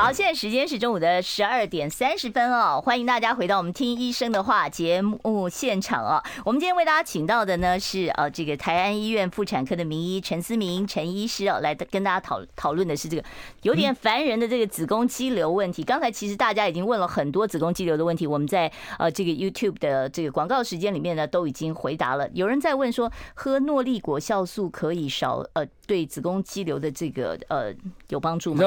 [0.00, 6.22] 好，现在时间是中午的十二点三十分哦，欢迎大家回到我们听医生的话节目现场哦。
[6.42, 13.22] 我们今天为大家请到的呢是呃这个台安医院妇产科的名医陈思明陈医师哦，来跟大家讨讨论的是这个
[13.60, 15.82] 有点烦人的这个子宫肌瘤问题。
[15.82, 22.26] 刚才其实大家已经问了很多子宫肌瘤的问题，我们在呃这个 YouTube 的这个广告时间里面呢都已经回答了。
[22.32, 27.74] 有人在问说，喝诺丽果酵素可以少呃对子宫肌瘤的这个呃
[28.10, 28.62] 有帮助吗？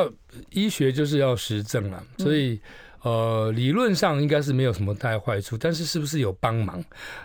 [0.49, 2.59] 医学就是要实证了，所以。
[3.03, 6.83] 呃，理论上应该是没有什么太坏处，但是是不是有帮忙，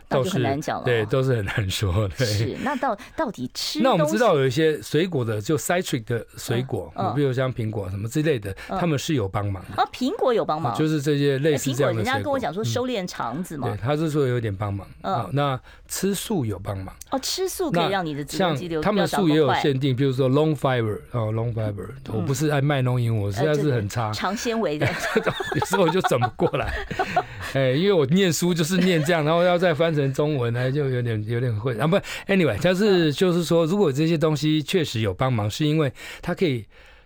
[0.09, 0.85] 倒是很难讲了。
[0.85, 2.09] 对，都是很难说。
[2.19, 3.81] 对，是那到到底吃？
[3.81, 9.83] 那我们知道有一些水果的，就 citric 的水果，嗯比如像苹果什么之类的，他们是有帮忙的。
[9.83, 12.05] 啊，苹果有帮忙，就是这些类似这样的水果。
[12.05, 13.69] 苹果，人家跟我讲说收敛肠子嘛。
[13.69, 14.87] 对，他是说有点帮忙。
[15.03, 16.95] 嗯，那吃素有帮忙。
[17.11, 18.81] 哦，吃素可以让你的子宫肌瘤。
[18.81, 21.87] 他们素也有限定，比如说 long fiber 哦，long fiber。
[22.09, 24.13] 我不是爱卖弄英文，我实在是很差。
[24.13, 24.87] 长纤维的，
[25.69, 26.49] 有时候我就整不过。
[26.49, 26.73] 过来，
[27.53, 31.87] 哎，因为我念书就是念这样，然后要再翻成中文，呢，就有点有点会啊。
[31.87, 36.63] 不，anyway，但是就是说，如果这些东西确实有帮忙，是因为它可以，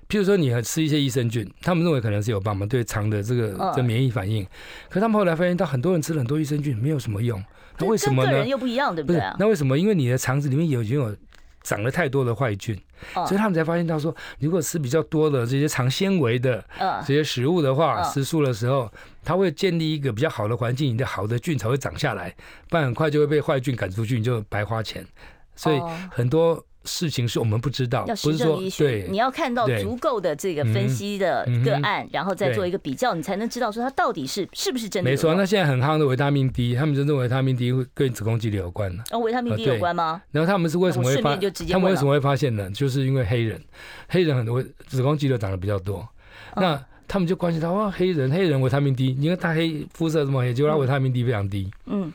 [0.09, 4.47] 譬如说你吃一些益生菌，他们认为可能是有帮忙对肠的这个这免疫反应，
[4.89, 7.43] 可他们后来发现到很多人吃了很多益生菌没有什么用，
[7.79, 8.31] 那为什么呢？
[8.31, 9.21] 人又不一样，对不对？
[9.41, 9.77] 那为什么？
[9.77, 11.17] 因为你的肠子里面有已经有。
[11.65, 12.77] 长了太多的坏菌，
[13.15, 16.65] 所以他们才发现到说，如果吃比较多的这些长纤维的
[17.07, 18.91] 这些食物的话，吃素的时候，
[19.25, 22.35] 它会建立一个比较好的环境，你的好的菌才会长下来，
[22.69, 25.07] 不然很快就会被坏菌赶出去，你就白花钱。
[25.55, 26.65] 所以很多。
[26.85, 35.11] 事情是我们不知道，要实证医学，对，你要看到足够的这个分析的个案，然后再做一个比较，你才能知道说它到底是是不是真的。
[35.11, 39.03] 没错，那现在很夯的维他命 D，他们就认为维他命 D 会跟子宫肌瘤有关呢。
[39.11, 40.21] 哦，维他命 D 有关吗？
[40.31, 41.37] 然后他们是为什么会发？
[41.71, 42.71] 他们为什么会发现呢？
[42.71, 43.63] 就是因为黑人，
[44.09, 46.07] 黑人很多子宫肌瘤长得比较多，
[46.57, 51.71] 那他们就关心到哇，黑人黑人维他命 D，你看他黑肤色这么黑，结果他维他命 D 非常低。
[51.87, 52.13] 嗯。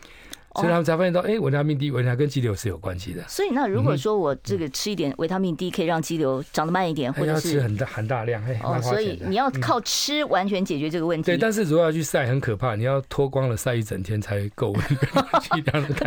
[0.58, 3.24] 所以他们才发现到，哎，维他命 D 原来跟肌瘤是有关系的。
[3.28, 11.28] 所以那如果说我这个吃一点维他命 D 可以让肌瘤长得慢一点，或者是吃很大含大量，哦，所以你要靠吃完全解决这个问题。
[11.28, 14.74] 对，但是如果要去晒很可怕，你要脱光了晒一整天才够。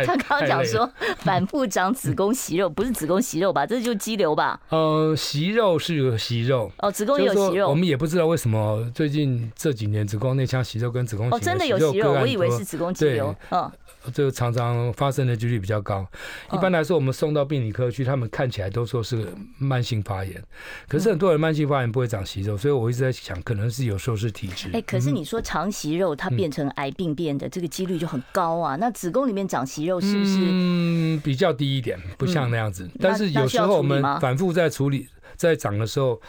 [0.05, 3.65] 他刚刚讲说反复长子宫息肉，不是子宫息肉吧？
[3.65, 4.59] 这就是肌瘤吧？
[4.69, 7.69] 呃，息肉是有息肉，哦，子宫也有息肉。
[7.69, 13.33] 我们也不知道为什么最近这几年子宫内腔息肉跟子宫哦真的有息肉，我以为是子宫肌瘤。
[13.51, 13.71] 嗯。
[14.11, 16.03] 这个常常发生的几率比较高。
[16.51, 19.27] 一般来说，我们送到病理科去，他们看起来都说是
[19.59, 20.43] 慢性发炎。
[20.87, 24.71] 可是很多人慢性发炎不会长息肉，所以我一直在想，可能是有时候是体质。
[24.73, 28.75] 哎，可是你说长息肉它变成癌病变的这个几率就很高啊。
[28.77, 30.37] 那子宫里面长息肉是不是？
[30.39, 32.89] 嗯，比较低一点，不像那样子。
[32.99, 35.07] 但是有时候我们反复在处理。
[35.41, 36.21] 在长的时候，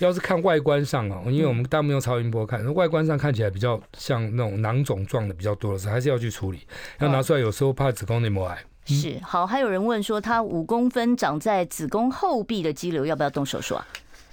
[0.00, 6.60] 要是看外观上哦，因为我们大部分用超音波看，外观上看起来比较像那种囊肿状的比较多的时候，还是要去处理，
[6.98, 7.40] 要拿出来。
[7.40, 13.86] 有时候怕子宫内膜癌，是好，还有人问说，他五公分长在子宫后壁的肌瘤，要不要动手术啊？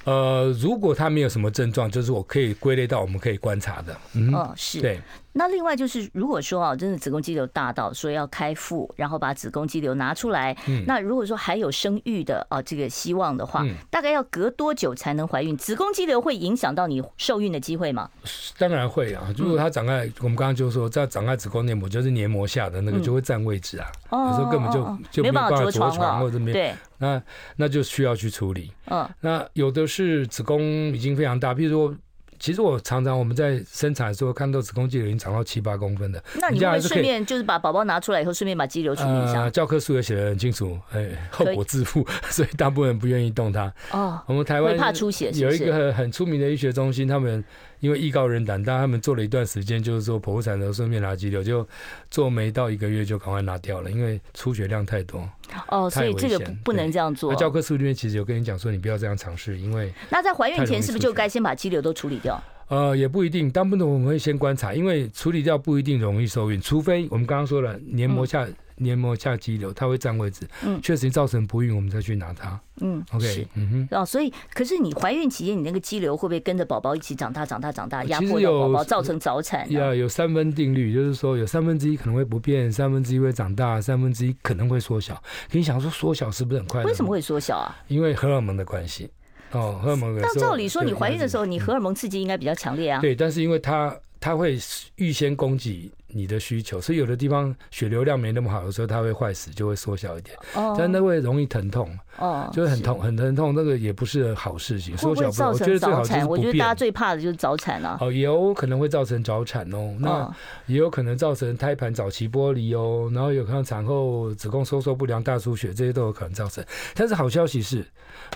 [0.06, 3.96] 呃，如果他没有什么症状，就是我可以归类到我们可以观察的。
[4.14, 5.00] 嗯，哦，是对。
[5.34, 15.58] 那另外就是，如果说啊，真的子宫肌瘤大到说要开腹，然后把子宫肌瘤拿出来，嗯，那如果说还有生育的啊这个希望的话，大概要隔多久才能怀孕？
[15.58, 18.10] 子宫肌瘤会影响到你受孕的机会吗？
[18.58, 27.22] 当然会啊，如果它长在我们刚刚就说在长在子宫内膜，就是黏膜下的那个就会占位置啊，有时候根本就就没办法着床或者没对，那
[27.58, 28.72] 那就需要去处理。
[28.86, 31.96] 嗯，那有的是子宫已经非常大，比如说。
[32.44, 39.44] 其实我常常我们在生产的时候看到子宫肌瘤已经长到七八公分的，那你会顺便就是把宝宝拿出来以后，顺便把肌瘤处理一下。
[39.44, 43.74] 呃，教科书也写得很清楚，哎，后果自负， 所以大部分人不愿意动它。
[43.92, 47.42] 哦，我们台湾怕出血，有一个很出名的医学中心，他们。
[47.84, 51.68] 因为艺高人胆大，他们做了一段时间，就是说剖腹产的时候顺便拿肌瘤，就
[52.10, 55.30] 做没到一个月就赶快拿掉了，因为出血量太多。
[55.68, 57.34] 哦，所以这个不能这样做。
[57.34, 62.42] 那教科书里面其实有跟你讲说，你不要这样尝试，因为那在怀孕前是不是就该先把肌瘤都处理掉？
[62.70, 68.48] 呃，也不一定，大部分我们会先观察，因为处理掉不一定容易受孕，除非我们刚刚说了黏膜下。
[68.78, 79.72] 嗯黏膜下肌瘤，它会占位置，嗯，确实造成不孕，我们再去拿它，嗯，OK，嗯哼，哦，所以，可是你怀孕期间，你那个肌瘤会不会跟着宝宝一起长大、长大、长大，压迫到宝宝，造成早产？
[79.72, 85.14] 呀，有三分定律，就是说有三分之一可能会不变，三分之一会长大，三分之一可能会缩小。
[85.52, 86.84] 可你想说缩小是不是很快？
[86.84, 87.76] 为什么会缩小啊？
[87.88, 89.10] 因为荷尔蒙的关系。
[89.52, 90.22] 哦，荷尔蒙的。
[90.22, 93.00] 那照理说，你怀孕的时候，你荷尔蒙刺激应该比较强烈啊。
[93.00, 94.58] 对，但是因为它它会
[94.96, 95.92] 预先供给。
[96.14, 100.38] 你的需求，所以有的地方血流量没那么好的时候，它会坏死，就会缩小一点。
[100.54, 101.90] 哦，但那会容易疼痛。
[102.18, 104.96] 哦，就是很痛，很疼痛，那个也不是好事情。
[104.96, 106.28] 缩小不，我觉得最好就是不变。
[106.28, 107.98] 我觉得大家最怕的就是早产啊。
[108.00, 109.96] 哦，也有可能会造成早产哦。
[110.00, 110.32] 那
[110.68, 113.10] 也有可能造成胎盘早期剥离哦。
[113.14, 116.64] 然后有可能产后子宫收缩不良、大出血，这些都有可能造成。
[116.94, 117.86] 但是好消息是，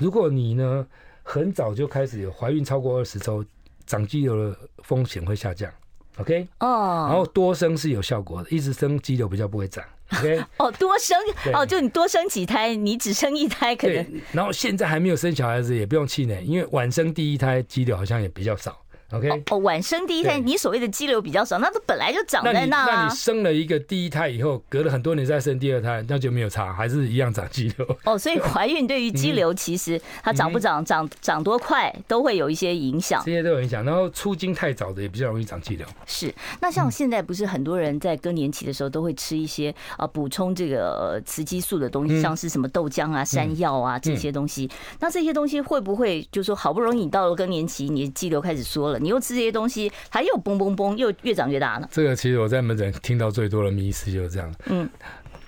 [0.02, 0.86] 如果你呢
[1.22, 3.46] 很早就开始有怀孕超过二十周，
[3.86, 5.72] 长肌瘤的风险会下降。
[6.20, 9.84] OK，哦，然后多生是有效果的，一直生肌瘤比较不会长。
[10.14, 11.18] OK， 哦，多生，
[11.54, 14.06] 哦，就你多生几胎，你只生一胎可能。
[14.32, 18.78] 然后现在还没有生小孩子也不用气馁，因为晚生第一胎肌瘤好像也比较少。
[19.12, 22.86] OK，哦，晚生第一胎，你所谓的肌瘤比较少，那它本来就长在那。
[22.86, 27.98] 那你生了一个第一胎以后，隔了很多年再生第二胎，那就没有差，还是一样长肌瘤。
[28.04, 33.24] 哦，所以怀孕对于肌瘤，其实它长不长、长长多快，都会有一些影响。
[33.26, 35.88] 这些都有影响，然后出经太早的也比较容易长肌瘤。
[36.06, 44.70] 是，那像现在不是很多人在更年期的时候都会吃一些啊补充这个雌激素的东西，像是什么豆浆啊、山药啊这些东西。
[45.00, 49.92] 那这些东西会不会就是说好不容易你到了更年期，你的肌瘤开始缩了，你又吃这些东西？
[50.10, 51.88] 它又嘣嘣嘣，又越长越大呢。
[51.92, 54.56] 这个其实我在门诊听到最多的迷思就是这样。
[54.66, 54.90] 嗯，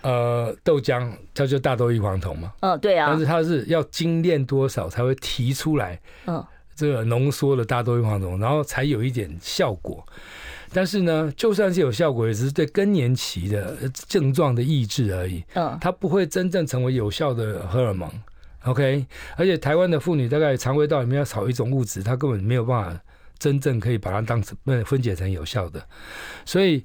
[0.02, 2.54] 呃，豆浆它就大豆异黄酮嘛。
[2.62, 3.08] 嗯，对啊。
[3.10, 6.00] 但是它是要精炼多少才会提出来？
[6.28, 10.06] 嗯，这个浓缩的大豆异黄酮，然后才有一点效果。
[10.72, 13.76] 但是呢，就算是有效果，也只是对更年期的
[14.08, 15.44] 症状的抑制而已。
[15.56, 18.08] 嗯，它不会真正成为有效的荷尔蒙。
[18.66, 23.02] OK，而且台湾的妇女大概肠胃道里面要少一种物质，它根本没有办法。
[23.40, 25.82] 真正可以把它当成分解成有效的，
[26.46, 26.84] 所以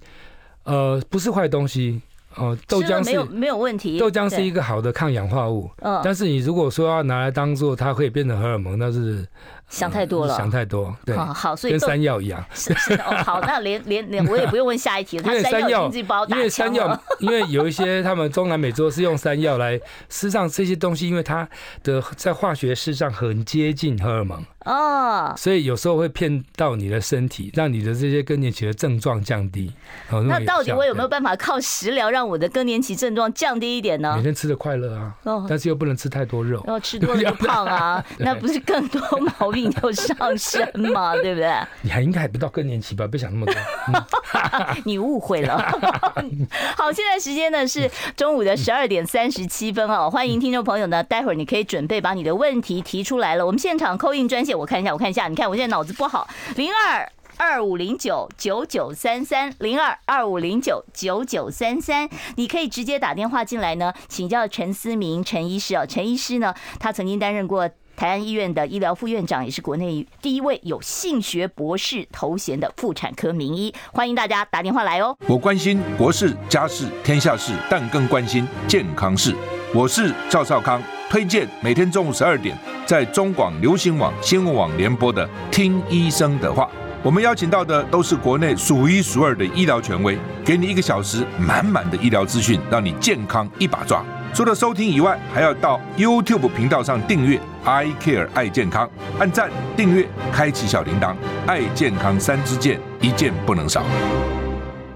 [0.63, 2.01] 呃不是坏东西
[2.37, 9.27] 哦，豆浆是没有没有问题，豆浆是一个好的抗氧化物，嗯，但是你如果说要拿来当做它可以变成荷尔蒙，那是。
[9.69, 12.45] 想太多了，想太多，对，好，所以跟山药一样。
[12.55, 15.23] 是是哦，好， 那连连连我也不用问下一题了。
[15.25, 16.25] 他山药经济包。
[16.27, 21.49] 因为山药，因为有一些他们中南美洲是用山药来，事实上这些东西，因为它
[21.83, 29.73] 的在化学式上很接近荷尔蒙哦，所以有时候会骗到你的身体，让你的这些更年期的症状降低。
[30.11, 34.15] 那到底我有没有办法靠食疗让我的更年期症状降低一点呢？
[34.17, 35.15] 每天吃的快乐啊，
[35.49, 39.01] 但是又不能吃太多肉，然后吃多了就胖啊， 那不是更多
[39.41, 39.54] 毛病？
[39.71, 41.53] 就上升嘛，对不对？
[41.83, 43.07] 你还应该还不到更年期吧？
[43.07, 43.55] 别想那么多，
[43.89, 45.59] 嗯、 你误会了。
[46.77, 50.11] 好，现在时间呢是中午的十二点三十七分哦。
[50.11, 53.45] 欢迎听众朋友呢，待会儿你可以准备把你的问题提出来了。
[53.47, 65.87] 我们现场 call in 专线，我看一下，我看一下，你看我现在脑子不好，零二二五零九九九三三零二二五零九九九三三，你可以直接打电话进来呢，请教陈思明陈医师哦。
[65.87, 67.71] 陈医师呢，他曾经担任过。
[67.97, 73.73] 台安医院的医疗副院长，也是国内第一位有性学博士头衔的妇产科名医。
[73.93, 75.17] 欢迎大家打电话来哦。
[75.29, 79.35] 我关心国事、家事、天下事，但更关心健康事。
[79.75, 86.65] 我是赵少康，推荐每天中午十二点在中广流行网、新闻网联播的《听医生的话》。
[87.05, 94.03] 我们邀请到的都是国内数一数二的医疗权威，给你一个小时满满的医疗资讯，让你健康一把抓。
[94.33, 98.89] 除了收听以外，还要到 YouTube 频道上订阅 I Care 爱健康，
[99.19, 101.15] 按赞、订阅、开启小铃铛，
[101.47, 103.85] 爱健康三支箭，一件不能少。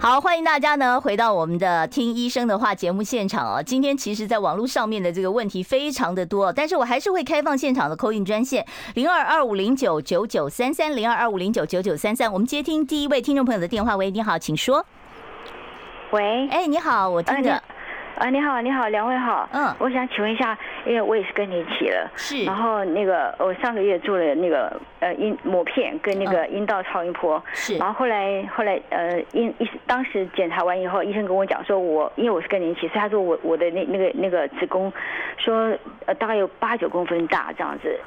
[0.01, 3.61] 好，欢迎大家呢回到我们的听医生的话节目现场哦。
[3.61, 12.33] 今天其实，在网络上面的这个问题非常的多，但是我还是会开放现场的 call in 专线零二二五零九九九三三零二二五零九九九三三。
[12.33, 14.87] 我们接听第一位听众朋友的电话，喂，你好，请说。
[16.13, 17.61] 喂，哎，你好，我听着。
[18.19, 19.49] 啊，你好，你好，两位好。
[19.53, 22.45] 嗯，我想请问一下，因为我也是跟你一起了，是。
[22.45, 27.77] 然后那个我上个月做了那个呃阴抹片跟那个阴道超音波，是。
[27.79, 34.93] 然后后来后来呃医医当时检查完以后，医生跟我讲说我因为我是更年期，所以他说我我的那那个那个子宫
[35.37, 35.73] 说
[36.07, 38.01] 呃大概有八九公分大这样子。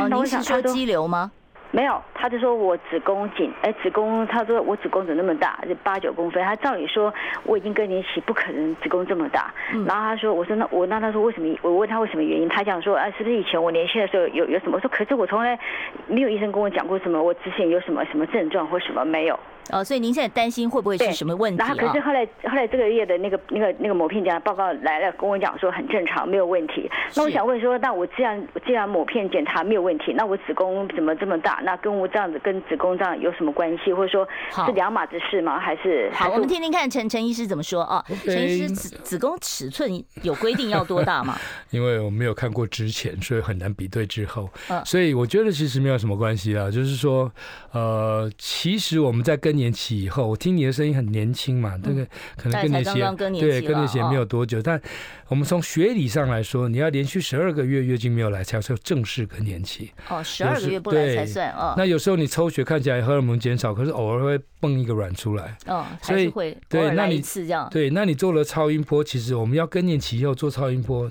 [0.00, 1.30] 哦，您是说肌瘤吗？
[1.74, 6.44] 没有，他就说我子宫颈，哎，子宫，他说我子宫怎么那么大，就八九公分。
[6.44, 7.12] 他照理说
[7.44, 9.50] 我已经跟你一起，不可能子宫这么大。
[9.72, 11.56] 嗯、然后他说，我说那我那他说为什么？
[11.62, 14.76] 我问他为什么原因，他讲说，哎、啊，是不是以前我年轻的时候有有什么？
[14.76, 15.58] 我说可是我从来
[16.06, 19.40] 没有医生跟我讲过什么，我之前有什么什么症状或什么没有。
[19.72, 21.58] 哦，所以您现在担心会不会是什么问题？
[21.58, 26.90] 然后可是后来后来这个月的那个那个那个抹片检查报告来了，跟我讲说很正常，没有问题。
[27.16, 31.60] 那我想问说，那我既然既然抹片检查没有问题，那我子宫怎么这么大？
[31.64, 33.92] 那跟我这样子跟子宫这样有什么关系？
[33.92, 34.28] 或者说
[34.66, 35.58] 是两码子事吗？
[35.58, 36.30] 还是好？
[36.30, 38.04] 我们听听看陈陈医师怎么说哦？
[38.24, 39.90] 陈医师，子子宫尺寸
[40.22, 41.36] 有规定要多大吗？
[41.70, 44.48] 因为我没有看过之前，所以很难比对之后。
[44.84, 47.32] 所以我觉得其实没有什么关系啊，就是说，
[47.72, 50.26] 呃，其实我们在更年期以后。
[50.26, 52.04] 我听你的声音很年轻嘛，这个
[52.36, 54.60] 可能更年期，对更年期没有多久。
[54.60, 54.80] 但
[55.28, 59.90] 我们从学理上来说，你要连续十二个月月经没有来，才叫正式更年期。
[60.08, 61.74] 哦，十二个月不来才算哦。
[61.76, 65.56] 那有时候你抽血看起来荷尔蒙减少，可是偶尔会蹦一个卵出来。
[65.66, 71.10] 哦，所以会对，那你这样对，那你做了超音波，其实我们要更年期以后做超音波，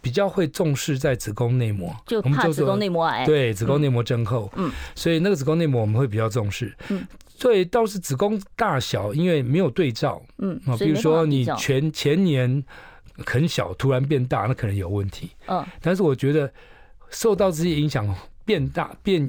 [0.00, 3.24] 比较会重视在子宫内膜，就怕子宫内膜癌。
[3.26, 4.50] 对，子宫内膜增厚。
[4.56, 6.74] 嗯，所以那个子宫内膜我们会比较重视。
[6.88, 7.06] 嗯。
[7.40, 12.62] 对，倒是子宫大小，因为没有对照，嗯，啊，比如说你前前年
[13.26, 16.52] 很小，突然变大，那可能有问题，嗯，但是我觉得
[17.08, 19.28] 受到这些影响，变大变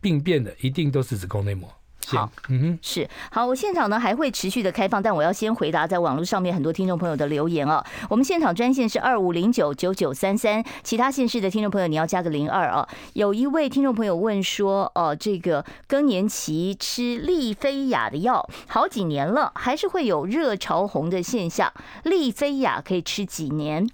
[0.00, 1.68] 病变的，一定都是子宫内膜。
[2.06, 3.46] 好，嗯哼，是好。
[3.46, 7.84] 我现场呢还会持续的开放，但我要先回答在网络上面很多听众朋友的留言啊。
[8.10, 12.86] 我们现场专线是二五零九九九三三，其他县市的听众朋友你要加个零二啊。
[13.14, 21.72] 有一位听众朋友问说，哦，这个更年期吃利菲亚的药好几年了，还是会有热潮红的现象，
[22.04, 23.88] 利菲亚可以吃几年？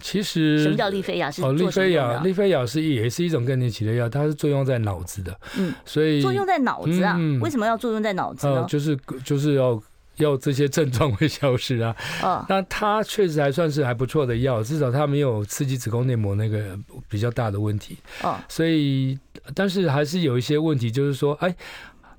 [0.00, 1.30] 其实什么叫利菲亚？
[1.30, 5.38] 是哦，利菲亚，利菲亚是也是一种更年期的药，它是作用在脑子的。
[5.56, 7.18] 嗯，所以作用在脑子啊？
[7.40, 8.64] 为什么要作用在脑子呢？
[8.68, 9.82] 就是就是要
[10.16, 11.96] 要这些症状会消失啊。
[12.22, 16.78] 哦，那它确实还算是还不错的药，至少它没有刺激子宫内膜那个
[17.08, 17.96] 比较大的问题。
[18.22, 19.18] 哦，所以
[19.54, 21.54] 但是还是有一些问题，就是说，哎。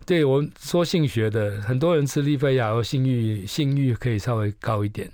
[0.07, 5.11] 对我们说性学的，很多人吃利菲亚，性欲性欲可以稍微高一点。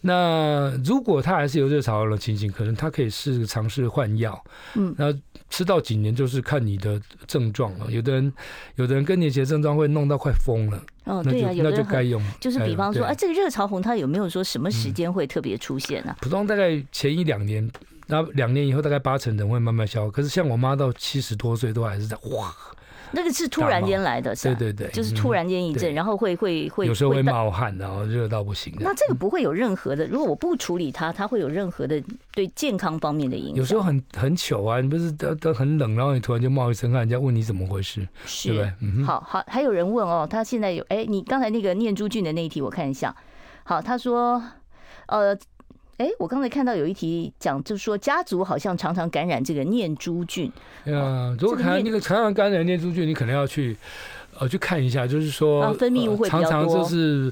[0.00, 4.42] 那如果他还是有热潮红的情形，可能他可以试尝试换药。
[4.76, 5.14] 嗯，那
[5.50, 7.90] 吃到几年就是看你的症状了。
[7.90, 8.32] 有的人，
[8.76, 10.82] 有的人更年期的症状会弄到快疯了。
[11.04, 12.22] 哦，对啊，那就该用。
[12.40, 16.16] 就是比方说，哎，这个热潮红它有没有说什么时间会特别出现呢？
[16.22, 17.70] 普通大概前一两年，
[18.06, 20.10] 那两年以后大概八成人会慢慢消。
[20.10, 22.54] 可是像我妈到七十多岁都还是在哇。
[23.12, 24.56] 那个是突然间来的，是吧？
[24.58, 28.72] 对对对，就是突然间一阵，然后会会会有时候会冒汗，然后热到不行。
[28.78, 33.56] 那这个不会有任何的，如果我不处理它，它会有任何的对健康方面的影响？
[33.56, 38.06] 有时候很很糗啊，你不是都都很冷，然后你突然就冒一身汗，人家问你怎么回事，
[38.44, 38.72] 对不对？
[38.80, 43.14] 嗯，好好，还有人问哦，他现在有哎，你刚才那个念珠菌的那一题，我看一下。
[43.64, 44.42] 好，他说，
[45.06, 45.36] 呃。
[46.00, 50.50] 哎，我刚才看到有一题讲，就是说家族好像常常感染这个念珠菌。
[50.86, 53.76] 啊，如果看那个常常感染念珠菌，你可能要去
[54.38, 57.30] 呃去看一下，就是说分泌物会常常就是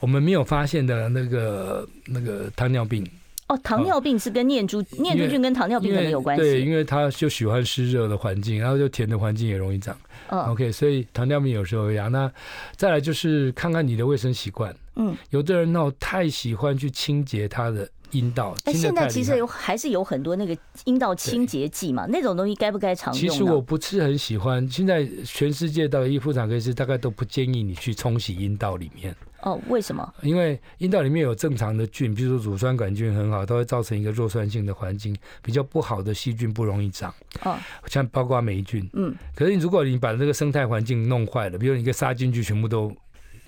[0.00, 3.08] 我们没有发现的那个那个糖尿病。
[3.46, 6.42] 哦，糖尿病是跟念珠念珠菌跟糖尿病可能有关系。
[6.42, 9.96] 对，因为他就喜欢湿热的环境，然后就甜的环境也容易长。
[10.30, 12.10] 嗯，OK，所以糖尿病有时候一样。
[12.10, 12.28] 那
[12.74, 14.74] 再来就是看看你的卫生习惯。
[14.96, 17.88] 嗯，有的人呢太喜欢去清洁他的。
[18.10, 23.20] 阴道，但，现在其实有还是有很多那个阴道清洁剂嘛，那种东西该不该常用？
[23.20, 24.68] 其实我不是很喜欢。
[24.70, 29.14] 现在全世界的医妇产科医师大概都不建议你去冲洗阴道里面。
[29.42, 30.12] 哦，为什么？
[30.22, 37.14] 因为阴道里面有正常的菌，比如说乳酸杆菌很好，它会造成一个弱酸性的环境，比较不好的细菌不容易长。
[37.44, 37.56] 哦，
[37.86, 38.88] 像包括霉菌。
[38.94, 39.14] 嗯。
[39.36, 42.92] 可是你如果你把这个生态环境弄坏了，比如你一个杀进去，全部都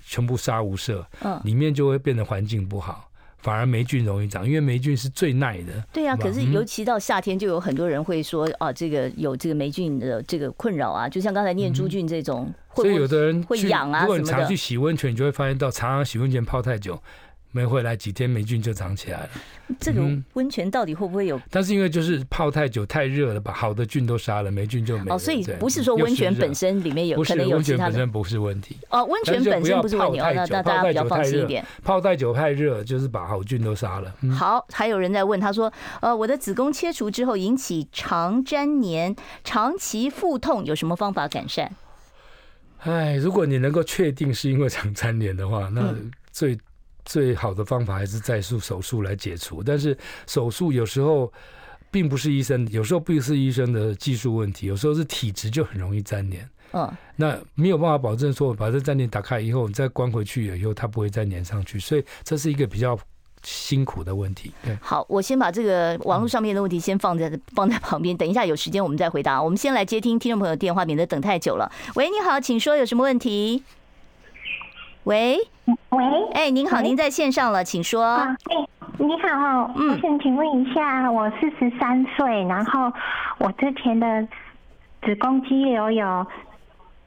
[0.05, 3.10] 全部杀无赦，嗯，里面就会变得环境不好。
[3.41, 5.73] 反而霉菌容易长，因为霉菌是最耐的。
[5.91, 14.01] 对呀、啊，可是尤其到夏天，就有很多人会说啊，这个有这个霉菌的这个困扰啊，就像刚才念珠菌这种，所以有的人会痒啊。
[14.01, 17.01] 如果你常去洗温泉，你就会发现到常常洗温泉泡太久。
[17.51, 19.29] 没回来几天，霉菌就长起来了。
[19.79, 20.01] 这个
[20.33, 21.39] 温泉到底会不会有？
[21.49, 25.15] 但是因为就是泡太久太热了，把好的菌都杀了，霉菌就没了。
[25.15, 27.83] 哦，所以不是说温泉本身里面有可能有其他的。
[27.83, 28.77] 温泉本身不是问题。
[28.89, 31.65] 哦，温泉本身不是问题，那那大家比较放心一点。
[31.83, 34.13] 泡太久太热，就是把好菌都杀了。
[34.33, 35.71] 好，还有人在问，他说：
[36.01, 41.71] 呃，我的子宫切除之后引起肠粘连，长期腹痛，有什么方法改善？
[42.79, 45.93] 哎，如果你能够确定是因为肠粘连的话，那
[46.31, 46.57] 最。
[47.05, 49.97] 最好的方法还是再术手术来解除，但是
[50.27, 51.31] 手术有时候
[51.89, 56.49] 并不是医生，有时候不是医生的技术问题，有时候是体质就很容易粘连。
[56.73, 62.97] 嗯，那没有办法保证说把这粘连打开以后，你再关回去以后，它不会再粘上去，所以这是一个比较
[63.43, 64.53] 辛苦的问题。
[64.63, 69.43] 对，好，我先把这个网络上面的问题先放在放在旁边，等一下有时间我们再回答。
[69.43, 71.69] 我们先来接听听众朋友电话，免得等太久了。
[71.95, 73.63] 喂，你好，请说，有什么问题？
[75.03, 75.37] 喂
[75.89, 78.03] 喂，哎，您好，您在线上了，请说。
[78.03, 78.35] 哎，
[78.97, 82.91] 你好，嗯，我想请问一下，我四十三岁，然后
[83.39, 84.27] 我之前的
[85.01, 86.25] 子宫肌瘤有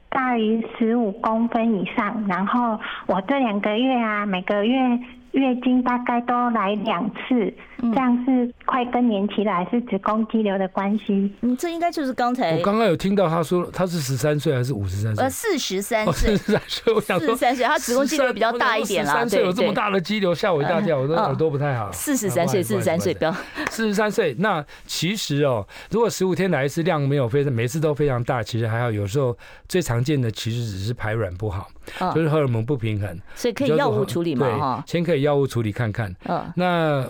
[0.09, 4.99] 大于十五公分以上，然后我这两个月啊，每个月。
[5.35, 11.31] 月经大概都来两次，这样是快更年期了，还是子宫肌瘤的关系？
[11.41, 15.23] 嗯，这应该就是刚才我刚刚有听到他说他是十三岁还是五十三岁？
[15.23, 16.93] 呃，四十三岁，四十三岁。
[16.93, 19.13] 我想说，四十三岁，他子宫肌瘤比较大一点啦。
[19.13, 21.91] 三岁有这么大的肌瘤，吓我一大跳，我的耳朵不太好。
[21.91, 23.35] 四十三岁，四十三岁，不要。
[23.69, 28.89] 四十三岁，那其实哦，如果十五天来一次，量没有非常，每次都非常大，其实还好。
[28.89, 31.67] 有时候最常见的其实只是排卵不好，
[32.13, 35.25] 就是荷尔蒙不平衡，所以可以药物处理嘛，哈，先可以。
[35.25, 37.03] 药物处理看看，嗯，那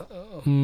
[0.46, 0.55] 嗯，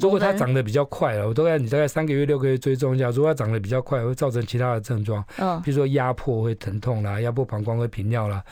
[0.00, 8.42] 如果它长得比较快了，我大概你大概三个月、六个月追踪一下，如果它长得比较快，会造成其他的症状，嗯，比如说压迫会疼痛啦，压迫膀胱会频尿啦，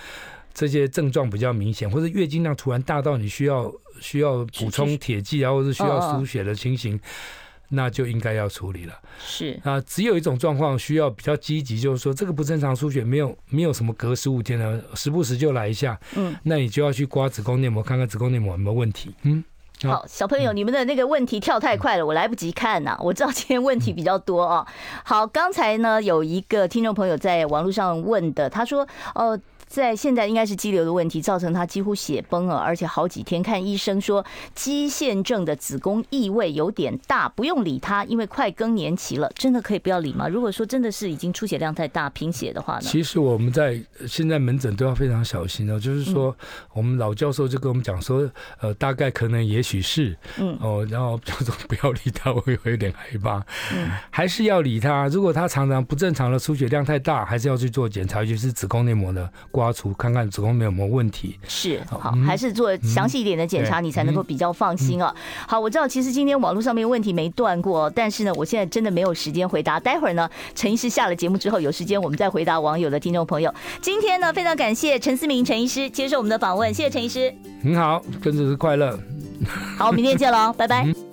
[0.55, 7.01] 这些症状比较明显，或者月经量突然大到你需要需要补充铁剂啊，或者需要输血的情形。
[7.75, 8.93] 那就应该要处理了。
[9.19, 15.99] 是啊，只有一种状况需要比较积极，就是说这个不正常输血没有没有什么隔十五天的，时不时就来一下。
[16.15, 19.15] 嗯，那你就要去刮子宫内膜，看看子宫内膜有没有问题。
[19.23, 19.43] 嗯，
[19.89, 22.97] 好，小朋友，你们的那个问题跳太快了，我来不及看呐。
[23.01, 24.67] 我知道今天问题比较多哦。
[25.05, 29.39] 好，刚才呢有一个听众朋友在网络上问的，他说，哦。
[29.73, 34.23] 在现在应该是肌瘤的问题，造成他几乎血崩了，而且好几天看医生说
[34.55, 40.29] 肌腺症的子宫异位有点大，不用理他，因为快更年期了，真的可以不要理吗？
[40.29, 42.83] 如果说真的是已经出血量太大贫血的话呢？
[42.83, 46.37] 其实我们在现在门诊都要非常小心哦，就是说
[46.75, 53.39] 我们老教授就跟我们讲说，呃，大概可能也许是，嗯哦，然后就说不要理他，我会有点害怕，
[53.75, 55.09] 嗯，还是要理他。
[55.09, 59.33] 如果他常常不正常的出血量太大，还是要去做检查，尤其是子宫内膜的。
[59.63, 65.15] 刮除看看子宫没有没有问题，是好，还是做详细一点的检查，你才能够比较放心啊。
[65.47, 69.79] 好，我知道其实今天网络上面问题没断过，但是呢，我现在真的没有时间回答。
[69.79, 73.55] 待会儿呢，陈医师下了节目之后有时间，我们再回答网友的听众朋友。
[73.81, 77.33] 今天呢，非常感谢陈思明陈医师接受我们的访问，谢谢陈医师。
[77.63, 78.99] 很好，跟着是快乐。
[79.79, 81.12] 好，明天见喽，拜拜。